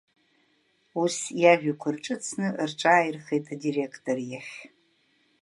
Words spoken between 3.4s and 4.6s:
адиректор иахь…